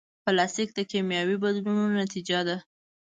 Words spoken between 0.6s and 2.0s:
د کیمیاوي بدلونونو